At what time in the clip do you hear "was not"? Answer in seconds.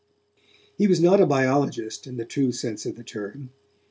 0.87-1.21